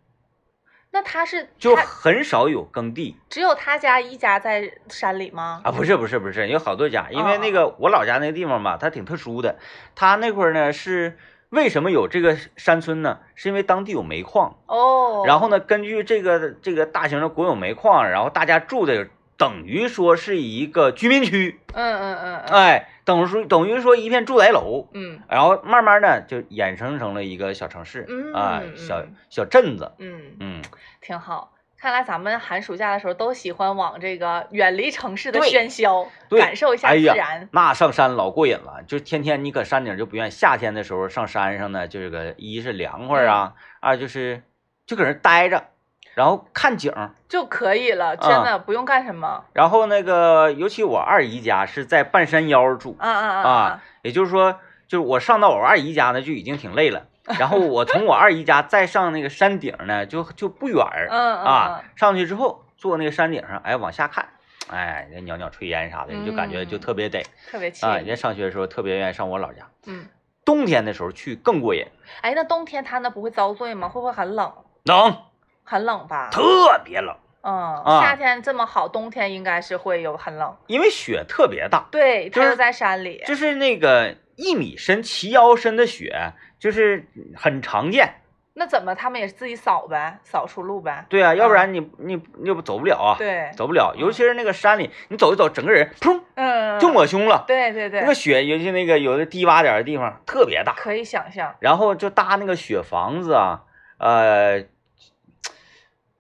[0.96, 5.60] 那他是就很少有耕地只有他家一家在山里吗？
[5.64, 9.58] 啊，不是不是不是，有好多家，因为那哦个我老家那个地方吧，它挺特殊的，
[9.96, 11.18] 它那块儿呢是
[11.50, 13.18] 为什么有这个山村呢？
[13.34, 22.54] 是因为当地有煤矿，哦，然后呢，根据这个这个大型的国有煤矿，然后大家住的等于说是一个居民区，嗯嗯嗯嗯。
[22.54, 25.20] 哎，等于说等于说一片住宅楼，嗯。
[25.30, 29.16] 然后慢慢的就衍生成了一个小城市，嗯啊，嗯小嗯。
[29.30, 30.62] 小镇子，嗯，嗯，
[31.02, 31.52] 挺好。
[31.78, 36.40] 看来咱们寒暑假的时候都喜欢往这个远离城市的喧嚣，对。
[36.40, 37.50] 感受一下自然。
[37.52, 44.44] 那上山老过瘾了，就天天你搁山顶就不愿意，夏天的时候上山上呢，就是个一是凉快啊，二就是
[44.86, 45.66] 就搁那待着，
[46.14, 49.44] 然后看景儿，就可以了，真啊的不用干什么。
[49.54, 57.08] 然后那个尤其我二姨家是在半山腰住，啊啊啊，也就是说，就是我上到我二姨家呢就已经挺累了，
[57.40, 61.10] 然后我从我二姨家再上那个山顶呢就就不远儿。
[61.10, 64.30] 啊，上去之后坐那个山顶上，哎，往下看，
[64.70, 67.24] 哎，那袅袅炊烟啥的，你就感觉就嗯特别得。
[67.50, 67.96] 特别啊。
[67.98, 70.06] 人家上学的时候特别愿意上我老家，嗯。
[70.46, 71.86] 冬天的时候去更过瘾，
[72.20, 73.88] 哎，那冬天他那不会遭罪吗？
[73.88, 74.52] 会不会很冷？
[74.84, 75.16] 冷，
[75.64, 76.30] 很冷吧？
[76.32, 80.56] 特别冷，嗯，啊夏天这么好，冬天应该是会有很冷。
[80.68, 83.24] 因为雪特别大，对，就是它又在山里。
[83.26, 88.16] 就是那个一米深、齐腰深的雪，就是很常见。
[88.56, 91.04] 那怎么他们也是自己扫呗，扫出路呗？
[91.10, 93.96] 对啊，要不然你你你不走不了啊，对，走不了。
[93.98, 97.46] 尤其是那个山里，你走一走，整个人砰嗯，就抹胸了。
[97.48, 101.56] 对对对，那个雪，尤其那个有的低洼点的地方特别大，可以想象。
[101.60, 103.64] 然后就搭那个雪房子啊，
[103.98, 104.64] 呃，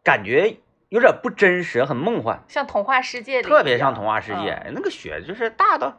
[0.03, 0.57] 感觉
[0.89, 4.61] 有点不真实，很梦幻，像童话世界里，特别像童话世界。
[4.65, 4.73] 嗯。
[4.75, 5.97] 那个雪就是大到，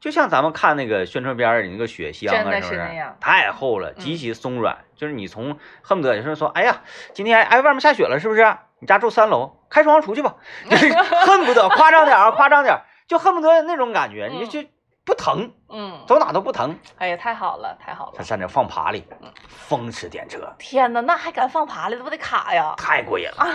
[0.00, 2.80] 就像咱们看那个宣传片儿里那个雪乡啊，是不是？
[3.20, 3.98] 太厚了，嗯。
[3.98, 6.82] 极其松软，就是你从恨不得就是说，哎呀，
[7.14, 8.56] 今天哎外面下雪了，是不是？
[8.80, 10.36] 你家住三楼，开窗出去吧，
[10.70, 14.68] 就是恨不得夸张点啊，夸张点儿，就恨不得那种感觉，你就就
[15.08, 16.78] 不疼，嗯，走哪都不疼。
[16.98, 18.12] 哎呀，太好了，太好了！
[18.14, 22.74] 他站那放爬犁，嗯风驰电掣，天哪，那还敢放爬犁，这不得卡呀？
[22.76, 23.46] 太过瘾了。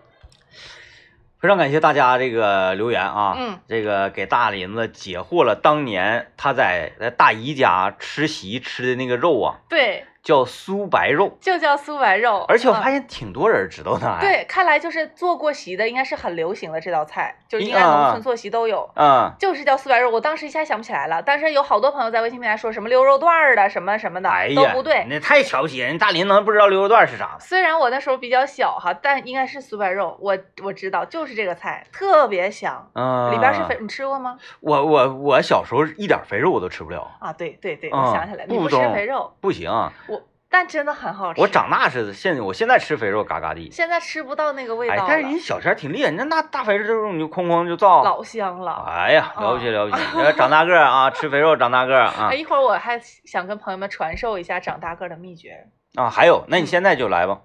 [1.40, 12.44] 非常感谢大家这个留言啊，嗯，这个给大林子解惑了当年他在在大姨家吃席吃的那个肉啊，对，叫酥白肉，就叫酥白肉。
[12.48, 18.90] 而且我嗯发现挺多人知道的，哎，对，看来就是做过席的，应该是很流行的这道菜，就是应该农啊村做席都有。
[18.96, 25.04] 嗯，就是叫酥白肉，我当时一下想不起来了，但是有好多朋友在微信平台说什么溜肉段儿的，什么什么的，哎呀，都不对。
[25.10, 27.36] 那太瞧不起人，大林能不知道溜肉段是啥？
[27.38, 34.38] 虽然我那时候比较小哈，但应该是酥白肉，我我知道就是这个菜，特别香，嗯，里边是肥，你吃过吗？
[34.60, 39.70] 我我我小时候一点肥肉我都吃不了，啊，对对对，嗯我想起来，你不吃肥肉，不行，
[40.08, 40.13] 我
[40.56, 41.40] 但真的很好吃。
[41.40, 43.68] 我长大是现在我现在吃肥肉嘎嘎地。
[43.72, 48.04] 现在吃不到那个味道但是人小时候挺厉害，那那大肥肉你就哐哐就造。
[48.04, 48.84] 老香了。
[48.86, 50.02] 哎呀，了不起了不起！
[50.22, 55.66] 要长大个儿啊，吃肥肉长大个儿啊哎，一会儿我还想跟朋友们传授一下长大个儿的秘诀。
[55.96, 56.08] 啊！
[56.08, 57.40] 还有，那你现在就来吧，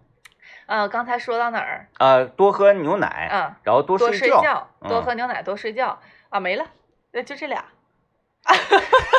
[0.67, 1.87] 呃，刚才说到哪儿？
[1.97, 6.63] 呃，多喝牛奶，嗯，然后多多睡睡觉，嗯多喝牛奶，多睡觉啊，没了，
[7.11, 7.65] 那，就这俩。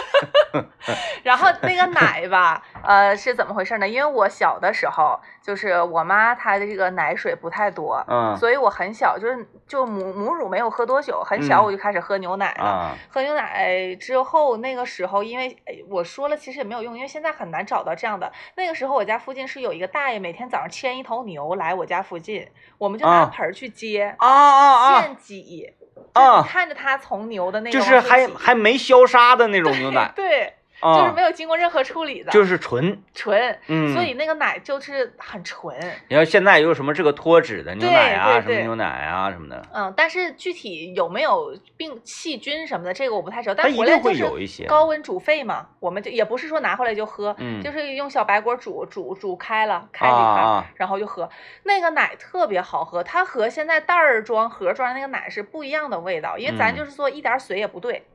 [1.22, 3.88] 然后那个奶吧，呃，是怎么回事呢？
[3.88, 12.64] 因为我小的时候，就是我妈她的这个奶水不太多，嗯所以我很小，就是就母母乳没有喝多久，很小嗯我就开始喝牛奶了。
[12.64, 18.30] 啊，喝牛奶之后，那个时候因为哎我说了其实也没有用，因为现在很难找到这样的。
[18.56, 25.02] 那个时候我家附近是有一个大爷，每天早上牵一头牛来我家附近，我们就拿啊盆儿去接，啊啊啊！
[25.02, 25.72] 现挤，
[26.12, 26.42] 啊。
[26.42, 30.12] 看着它从牛的那个就是还还没消杀的那种牛奶。
[30.16, 35.76] 对，啊，就是没有经过任何处理的，就是纯，纯，嗯，所以那个奶就是很纯。
[36.08, 43.54] 你要现在有什么这个脱脂的牛奶啊，对对对什么牛奶啊什么的，嗯，但是具体有没有病细菌什么的，这个我不太知道。
[43.54, 44.66] 它但回来就是有一些。
[44.66, 51.28] 高温煮沸嘛，我们就也不是说拿回来就喝，嗯就是用小白锅煮煮煮开了，开几开，啊啊然后就喝。
[51.64, 58.09] 那个奶特别好喝，它和现在袋儿装、盒装的那个奶是不一样的味道，因为咱嗯就是说一点水也不兑，嗯，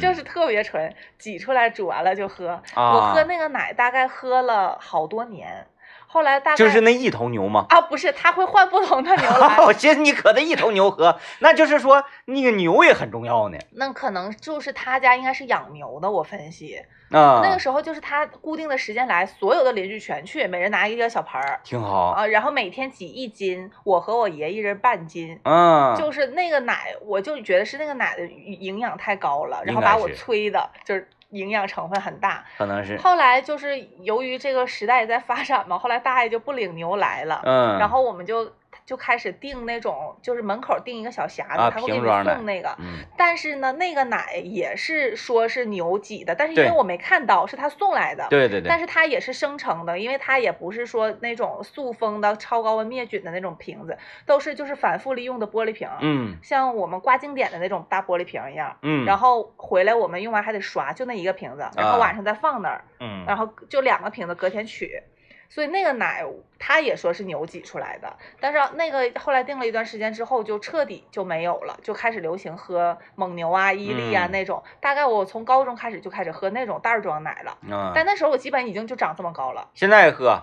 [0.00, 2.48] 就是特别纯，挤出来煮完了就喝。
[2.74, 2.94] 啊。
[2.94, 5.66] 我喝那个奶大概喝了好多年，
[6.14, 7.66] 后来大概就是那一头牛吗？
[7.70, 9.58] 啊不是，他会换不同的牛 来。
[9.58, 13.58] 我寻思你可得一头牛喝，那就是说那个牛也很重要呢。
[13.72, 16.80] 那可能就是他家应该是养牛的，我分析。
[17.10, 22.10] 啊，那个时候就是他固定的时间来，所有的邻居全去，每人拿一个小盆儿挺好。
[22.10, 25.40] 啊，然后每天挤一斤，我和我爷一人半斤。
[25.42, 32.44] 嗯，就是那个奶，我就觉得是那个奶的营养太高了，然后把我催的，就是营养成分很大。
[32.56, 38.50] 可能是，后来就是由于这个时代也在发展嘛，后来大爷就不领牛来了，嗯，然后我们就
[38.86, 42.74] 就开始订那种，就是门口订一个小匣子，啊他会给你送那个。
[42.78, 48.26] 嗯但是呢，那个奶也是说是牛挤的，但是因为我没看到，是他送来的。
[48.28, 58.76] 对对对，但是它也是生成的，因为它也不是说那种塑封的、超高温灭菌的那种瓶子，都是就是反复利用的玻璃瓶，嗯像我们挂经典的那种大玻璃瓶一样。
[58.82, 65.02] 嗯，然后回来我们用完还得刷，就那一个瓶子，然后啊晚上再放那儿，嗯，然后就两个瓶子隔天取。
[65.54, 66.24] 所以那个奶，
[66.58, 74.64] 他也说是牛挤出来的，但是那个后来定了一段时间之后，就彻底就没有了，就开始流行喝蒙牛啊、伊利啊嗯那种。
[74.80, 79.70] 大概我从高中开始就开始喝那种袋儿装奶了，嗯，但那时候我基本已经就长这么高了。
[79.74, 80.42] 现在喝，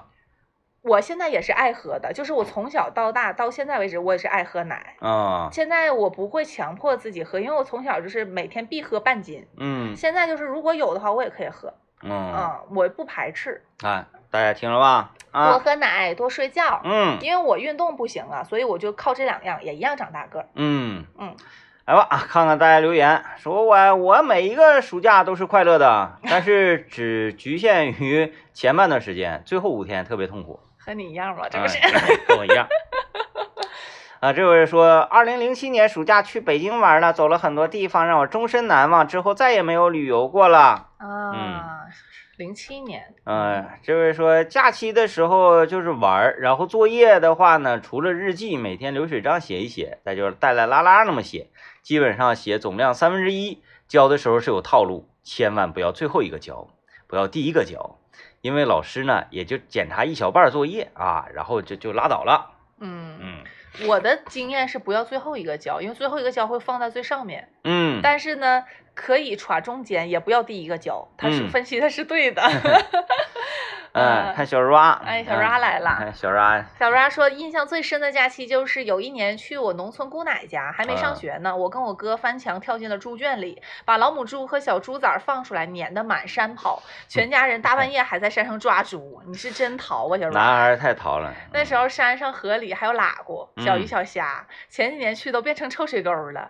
[0.82, 4.95] 我现在也是爱喝的，就是我从小到大到现在为止，我也是爱喝奶。
[5.02, 9.45] 啊现在我不会强迫自己喝，因为我从小就是每天必喝半斤。
[9.58, 13.62] 嗯现在就是如果有的话，我也可以喝，嗯，嗯，我不排斥。
[13.78, 15.11] 看大家听了吧？
[15.31, 16.81] 多啊，喝奶，多睡觉。
[16.83, 20.47] 嗯因为我运动不行啊，所以我就靠这两样，也一样长大个儿。
[20.55, 21.35] 嗯嗯，
[21.85, 30.59] 来吧，看看大家留言，说我我每一个暑假都是快乐的，但是只局限于前半段时间，最后五天特别痛苦。
[30.77, 31.77] 和你一样吧，这不是？
[31.77, 31.91] 哎
[32.27, 32.67] 跟我一样。
[34.19, 40.89] 啊，这位说，二零零七年暑假去北京玩了，走了很多地方，让我终身难忘，之后再也没有旅游过了。
[40.97, 41.33] 啊，
[42.41, 51.51] 零七年，嗯、这位说，假期的时候就是玩儿，然后作业的话呢，除了日记，每天流水账写一写，再就是带带拉拉那么写，
[51.84, 53.62] 基本上写总量三分之一。
[53.88, 56.67] 交的时候是有套路，千万不要最后一个交，
[57.06, 57.99] 不要第一个交，
[58.41, 62.49] 因为老师呢也就检查一小半作业啊，然后就就拉倒了。
[62.80, 63.43] 嗯，嗯
[63.88, 67.49] 我的经验是不要最后一个胶，因为最后一个胶会放在最上面。
[67.63, 71.07] 嗯，但是呢，可以歘中间，也不要第一个胶。
[71.17, 72.41] 他是嗯分析的是对的。
[72.41, 72.51] 嗯，
[73.93, 90.32] 看小 ra，哎小 ra 来了哎小 ra，小 ra 说，印象最深的假期就是有一年去我农村姑奶家，还没啊上学呢，我跟我哥翻墙跳进了猪圈里，把老母猪和小猪崽儿放出来，撵得满山跑，全家人大半夜还在山上抓猪，你是真淘啊，小 ra，。
[90.32, 91.34] 男孩儿太淘了。
[91.51, 96.49] 那时候山上河里还有喇蛄、小鱼嗯小虾，前几年去都变成臭水沟了，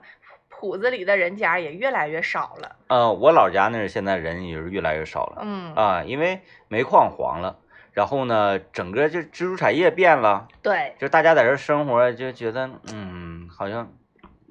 [0.62, 2.76] 铺子里的人家也越来越少了。
[2.88, 5.42] 呃，我老家那儿现在人也是越来越少了。
[5.42, 7.58] 嗯，啊，因为煤矿黄了，
[7.94, 13.92] 然后呢，整个就支柱产业变了，对，就大家在这生活就觉得，嗯，好像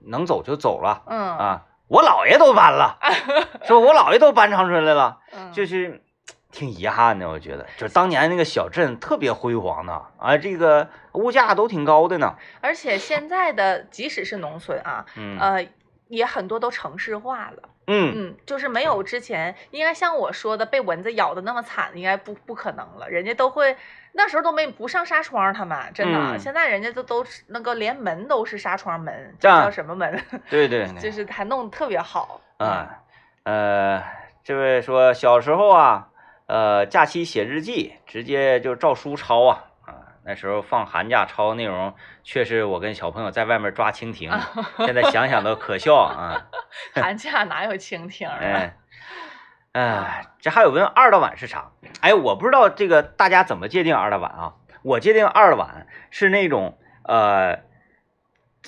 [0.04, 1.66] 能走就走了嗯啊。
[1.86, 2.98] 我姥爷都搬了，
[3.62, 6.02] 说我姥爷都搬长春来了，嗯，就是
[6.50, 7.28] 挺遗憾的。
[7.28, 12.34] 我觉得，就是当年那个小镇特别辉煌呢，啊，这个物价都挺高的呢。
[12.60, 15.66] 而且现在的即使是农村啊，嗯呃，
[16.10, 17.68] 也很多都城市化了。
[17.86, 23.08] 嗯嗯，就是没有之前，应该像我说的被蚊子咬的那么惨，应该不不可能了。
[23.08, 23.76] 人家都会
[24.12, 30.22] 那时候都没不上纱窗，他们真的，嗯现在人家都都是那个连门都是纱窗门，这叫什么门？
[30.48, 32.40] 对对对， 就是还弄得特别好。
[32.58, 33.02] 啊，
[33.44, 34.02] 呃，
[34.44, 36.08] 这位说小时候啊，
[36.46, 39.69] 呃，假期写日记，直接就照书抄啊啊，
[40.24, 44.30] 那时候放寒假抄内容，却是我跟小朋友在外面抓蜻蜓，
[44.78, 46.46] 现在想想都可笑啊。
[46.94, 48.38] 寒假哪有蜻蜓啊？
[48.40, 48.76] 哎，
[49.72, 51.72] 哎，这还有问二的碗是啥？
[52.00, 54.54] 哎，我不知道这个大家怎么界定二的碗啊？
[54.82, 57.60] 我界定二的碗是那种呃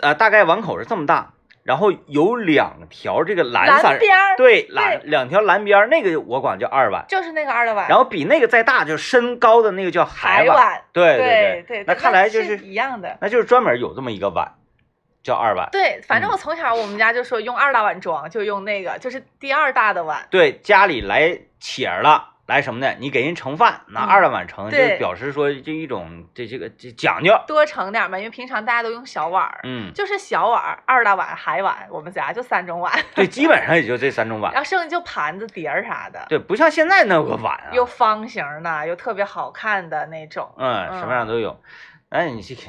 [0.00, 7.04] 呃，大概碗口是这么大，然后有两条这个蓝色蓝边儿对蓝两条蓝边儿，那个我管叫二碗。
[7.08, 10.56] 就是那个二的碗，然后比那个再大，就身高的那个叫海碗。
[10.56, 13.16] 碗，对对对，那看来就是是一样的。
[13.20, 14.54] 那就是专门有这么一个碗，
[15.22, 15.68] 叫二碗。
[15.70, 20.26] 对，反正嗯我从小我们家就说用二大碗装，就用那个，就是第二大的碗。
[20.30, 27.32] 对，家里来且儿了，来什么的，你给人盛饭，拿嗯二大碗盛，就表示说这一种这这个这讲究。
[27.46, 34.52] 多盛点儿嘛，因为平常大家都用小碗儿，嗯，就是小碗儿、二大碗、海碗，我们家就三种碗，对，基本上也就这三种碗。
[34.52, 40.52] 然后剩下就盘子、碟儿啥的，对，不像现在那个碗啊，又方形的，又特别好看的那种。
[40.58, 41.58] 嗯，什么样都有。
[42.08, 42.62] 哎，你这个，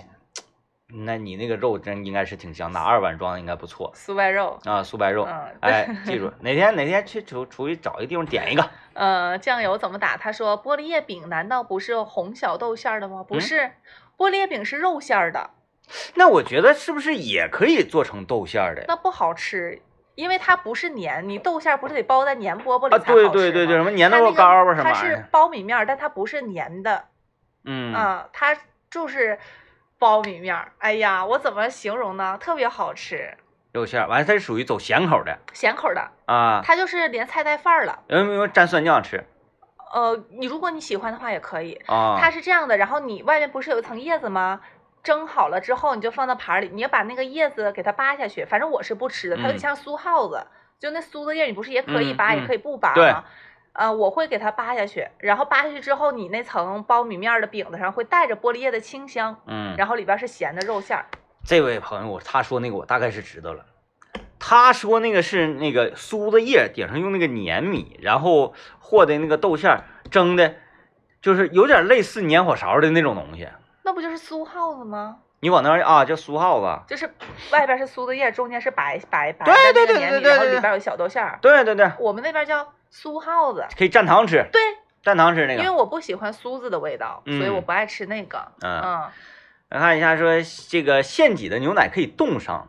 [0.96, 5.26] 那你那个肉真应该是挺香，的二碗装应该不错酥白肉，啊，酥白肉。
[5.28, 8.70] 嗯，哎，记住哪天哪天去出出去找一个地方点一个。
[8.94, 10.16] 呃，酱油怎么打？
[10.16, 13.24] 他说玻璃叶饼难道不是红小豆馅儿的吗？
[13.24, 13.72] 不嗯是，
[14.18, 15.50] 玻璃叶饼是肉馅儿的，
[16.14, 18.86] 那我觉得是不是也可以做成豆馅儿的？
[18.88, 19.82] 那不好吃。
[20.16, 23.32] 因为它不是粘，你豆馅儿不是得包在粘饽饽里啊，才好吃吗？
[23.34, 25.26] 对对对对，什么粘豆它那个糕啊什么它是？
[25.32, 27.06] 苞米面儿，但它不是粘的。
[27.66, 28.56] 嗯啊，它
[28.92, 29.40] 就是
[30.04, 30.74] 苞米面儿。
[30.80, 32.38] 哎呀，我怎么形容呢？
[32.38, 33.38] 特别好吃，
[33.72, 38.00] 肉馅儿，完它是属于走咸口的咸口的，啊，它就是连菜带饭儿了。
[38.08, 39.24] 有没有蘸蒜酱吃
[39.94, 41.74] 呃，你如果你喜欢的话也可以。
[41.86, 42.18] 啊？
[42.20, 44.60] 它是这样的，然后你外面不是有一层叶子吗？
[45.04, 48.44] 蒸好了之后，你就放到盘儿里，你要把那个叶子给它扒下去。
[48.44, 50.46] 反正我是不吃的，它有点嗯像酥耗子，
[50.80, 53.24] 就那酥子叶，你不是也可以嗯扒，也嗯可以不扒对吗？
[53.74, 61.06] 呃，我会给它扒下去，然后扒下去之后，你那层苞米面的饼子上会带着玻璃叶的清香，嗯，然后里边是咸的肉馅儿。
[61.46, 63.66] 这位朋友，我他说那个我大概是知道了。
[64.40, 70.56] 他说那个是那个苏子叶顶上用那个粘米，然后和的那个豆馅儿蒸的，
[71.22, 73.48] 就是有点类似粘火勺的那种东西。
[73.84, 75.18] 那不就是酥耗子吗？
[75.40, 77.12] 你往那儿啊叫酥耗子，就是
[77.52, 81.40] 外边是苏子叶，中间是白白白对的那个粘米，然后里边有小豆馅儿。
[81.42, 84.62] 对对对，我们那边叫酥耗子，可以蘸糖吃，对，
[85.04, 85.76] 蘸糖吃那个因为。
[85.76, 88.52] 我不喜欢酥子的味道，所以嗯我不爱吃那个。
[88.62, 89.12] 嗯，嗯，
[89.70, 90.34] 来看一下说
[90.70, 92.68] 这个现挤的牛奶可以冻上，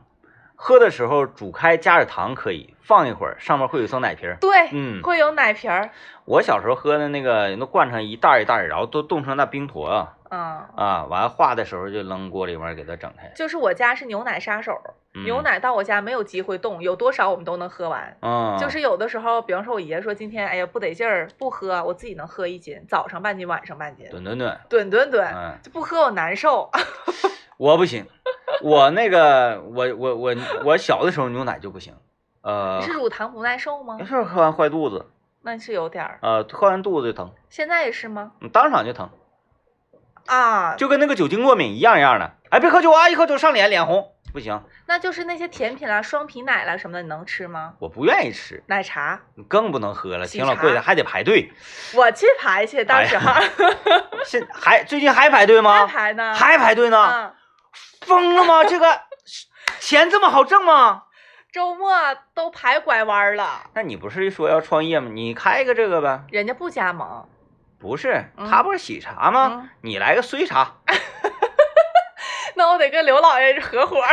[0.57, 4.39] 喝的时候煮开加点糖可以，放一会儿上面会有一层奶皮儿。
[4.41, 5.91] 对，嗯，会有奶皮儿。
[6.25, 10.15] 我小时候喝的那个都灌成一袋儿一袋儿，然后都冻成那冰坨啊。
[10.35, 13.31] 嗯，啊，完了化的时候就扔锅里面给它整开。
[13.37, 14.77] 就是我家是牛奶杀手，
[15.15, 18.17] 嗯牛奶到我家没有机会冻，有多少我们都能喝完。
[18.21, 26.69] 嗯，就是有的时候，比方说我爷说今天哎呀不得劲儿不喝，我自己能喝一斤，早上半斤，晚上半斤，吨吨吨，吨吨吨，嗯，就不喝我难受。
[27.57, 28.05] 我不行，
[28.63, 31.95] 我那个我我我我小的时候牛奶就不行，
[32.43, 34.05] 呃你，是乳糖不耐受吗没？
[34.05, 35.07] 事儿喝完坏肚子，
[35.43, 36.19] 那是有点儿。
[36.23, 38.33] 呃，喝完肚子就疼，现在也是吗？
[38.41, 39.09] 嗯当场就疼，
[40.27, 42.33] 啊，就跟那个酒精过敏一样一样的。
[42.51, 47.75] 哎，别喝酒啊，一喝酒上脸脸红，不行，那就是那些甜品啦、双皮奶啦什么的，你能吃吗？
[47.81, 51.53] 我不愿意吃，奶茶，你更不能喝了，喜挺老贵的，还得排队。
[51.95, 53.33] 我去排去，到时候
[54.25, 55.87] 现还最近还排队吗还吗？
[55.87, 56.35] 排呢。
[56.35, 57.11] 还排队呢？
[57.13, 57.35] 嗯，
[58.03, 58.65] 疯了吗？
[58.65, 59.01] 这个
[59.81, 61.03] 钱这么好挣吗？
[61.53, 61.93] 周末
[62.35, 65.09] 都排拐弯了，那你不是说要创业吗？
[65.13, 66.25] 你开一个这个呗。
[66.31, 67.29] 人家不加盟。
[67.85, 69.61] 不是，嗯他不是喜茶吗？
[69.61, 70.73] 嗯，你来个衰茶，
[72.57, 74.03] 那我得跟刘老爷合伙。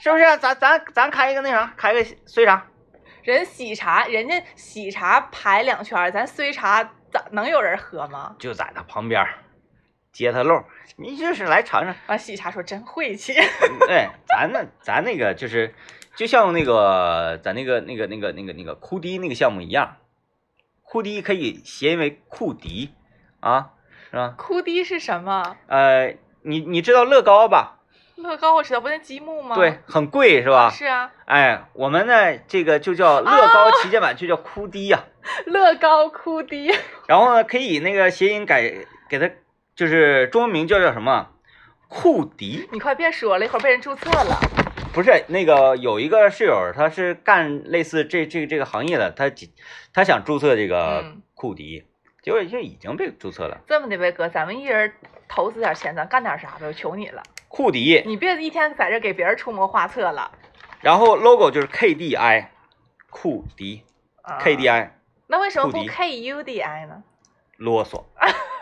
[0.00, 0.24] 是不是？
[0.38, 2.66] 咱咱咱开一个那啥，开个衰茶。
[3.22, 6.82] 人喜茶，人家喜茶排两圈，咱衰茶
[7.12, 8.34] 咋能有人喝吗？
[8.40, 9.24] 就在他旁边
[10.12, 10.64] 接他漏，
[10.96, 11.94] 你就是来尝尝。
[12.08, 13.34] 完，喜茶说真晦气。
[13.86, 15.72] 对，咱那咱那个就是，
[16.16, 19.96] 就像那个咱那个那个那个那个那个库迪那个项目一样，
[20.82, 22.90] 库迪可以谐音为库迪
[23.40, 23.70] 啊，
[24.10, 24.34] 是吧？
[24.36, 25.56] 库迪是什么？
[25.68, 27.78] 呃，你你知道乐高吧？
[28.16, 29.54] 乐高我知道，不那积木吗？
[29.56, 30.68] 对，很贵是吧？
[30.70, 35.04] 是啊，哎，我们呢这个就叫乐高旗舰版，就叫库迪呀、
[35.46, 36.70] 乐高哭滴。
[37.06, 39.30] 然后呢，可以那个谐音改给它，
[39.74, 41.28] 就是中文名叫叫什么？
[41.88, 42.68] 库迪。
[42.72, 44.38] 你快别说了，一会儿被人注册了。
[44.92, 49.30] 不是那个有一个室友，他是干类似这这这个行业的，他
[49.92, 51.84] 他想注册这个嗯库迪，
[52.22, 53.60] 结果就已经被注册了。
[53.68, 54.92] 这么的呗，哥，咱们一人
[55.28, 56.66] 投资点钱，咱干点啥呗？
[56.66, 60.32] 我求你了，库迪，你别一天在这给别人出谋划策了。
[60.80, 62.46] 然后 logo 就是 KDI，
[63.10, 63.84] 库迪
[64.22, 64.90] 啊 KDI
[65.28, 67.04] 那为什么不 KUDI 呢？
[67.56, 68.02] 啰嗦。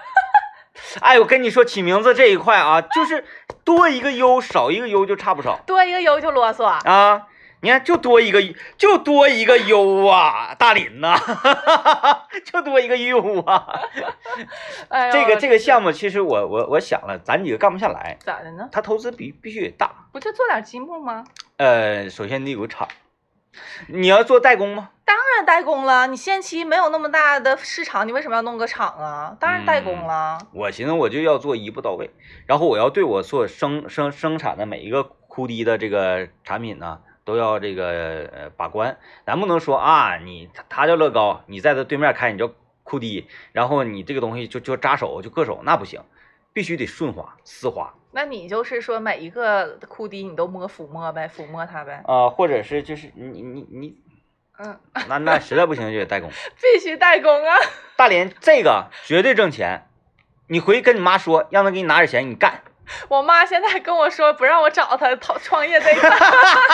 [1.01, 3.25] 哎，我跟你说起名字这一块啊，就是
[3.65, 6.65] 多一个优少一个优就差不少多一个优就啰嗦。
[6.65, 7.27] 啊。
[7.61, 8.41] 你看，就多一个，
[8.77, 11.19] 就多一个优啊，大林呐，
[12.47, 13.67] 就多一个优啊。
[14.89, 18.69] 哎呦这个这个项目目，其实我我我想了，咱几个干不下来，咋的呢？
[18.71, 19.91] 他投资必必须得大。
[20.13, 21.25] 不就做点积木吗？
[21.57, 22.87] 呃，首先得有个厂，
[23.89, 24.91] 你要做代工吗？
[25.05, 29.37] 当然代工了，你限期没有那么大的市场，你为什么要弄个厂啊？
[29.41, 30.39] 当然代工了。
[30.53, 32.11] 我寻思我就要做一步到位，
[32.47, 38.99] 然后我要对我所生生生产的每一个库迪的这个产品呢，都要这个呃把关。
[39.25, 42.51] 咱不能说啊，你他他叫乐高，你在他对面开你叫
[42.83, 46.03] 库迪，然后你这个东西就就扎手就硌手，那不行，
[46.59, 52.03] 必须得顺滑丝滑那你就是说每一个库迪你都摸抚摸呗，抚摸它呗。
[52.05, 53.97] 啊、或者是就是你你你，
[54.59, 54.77] 嗯，
[55.09, 56.29] 那那实在不行就得代工。
[56.61, 57.55] 必须代工啊！
[57.95, 59.87] 大连这个绝对挣钱，
[60.49, 62.65] 你回去跟你妈说，让她给你拿点钱，你干。
[63.07, 66.11] 我妈现在跟我说不让我找她讨创业这个，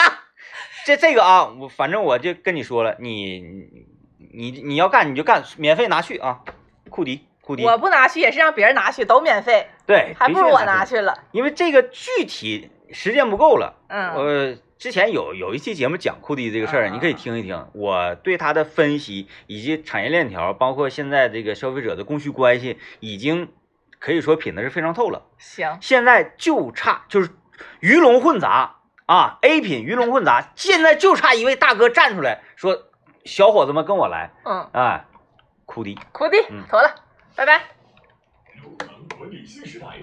[0.83, 6.41] 这这个啊，我反正我就跟你说了，你你你你要干你就干，免费拿去啊，
[6.89, 11.15] 库迪库迪，我不拿去也是让别人拿去，都免费，对，还不如我拿拿去，了。
[11.31, 13.75] 因为这个具体时间不够了。
[13.87, 23.51] 嗯，我之前有有一期节目讲库迪这个事儿，嗯你可以听一听，我对他的分析以及产业链条，包括现在这个消费者的供需关系，已经
[23.99, 25.21] 可以说品的是非常透了。
[25.37, 27.29] 行，现在就差就是
[27.79, 32.83] 鱼龙混杂啊，A 品鱼龙混杂，现在就差一位大哥站出来说
[33.23, 35.05] ：“小伙子们跟我来，嗯，哎，
[35.65, 35.97] 库迪。
[36.11, 36.93] 库迪嗯妥了，
[37.35, 37.61] 拜拜。
[38.53, 39.99] 流程管理新时代